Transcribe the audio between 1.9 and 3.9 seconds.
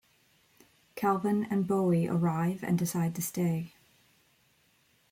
arrive and decide to stay.